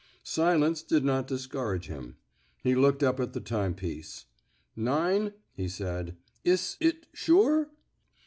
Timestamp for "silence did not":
0.23-1.27